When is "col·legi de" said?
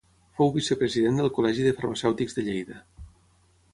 1.37-1.75